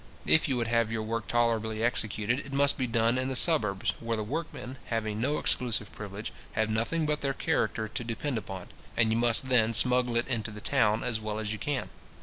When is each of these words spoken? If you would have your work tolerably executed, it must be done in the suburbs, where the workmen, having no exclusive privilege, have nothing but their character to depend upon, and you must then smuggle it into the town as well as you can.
If 0.25 0.47
you 0.49 0.57
would 0.57 0.65
have 0.65 0.91
your 0.91 1.03
work 1.03 1.27
tolerably 1.27 1.83
executed, 1.83 2.39
it 2.39 2.51
must 2.51 2.75
be 2.75 2.87
done 2.87 3.19
in 3.19 3.27
the 3.27 3.35
suburbs, 3.35 3.93
where 3.99 4.17
the 4.17 4.23
workmen, 4.23 4.77
having 4.85 5.21
no 5.21 5.37
exclusive 5.37 5.91
privilege, 5.91 6.33
have 6.53 6.71
nothing 6.71 7.05
but 7.05 7.21
their 7.21 7.35
character 7.35 7.87
to 7.87 8.03
depend 8.03 8.39
upon, 8.39 8.69
and 8.97 9.11
you 9.11 9.15
must 9.19 9.49
then 9.49 9.75
smuggle 9.75 10.17
it 10.17 10.27
into 10.27 10.49
the 10.49 10.59
town 10.59 11.03
as 11.03 11.21
well 11.21 11.37
as 11.37 11.53
you 11.53 11.59
can. 11.59 11.89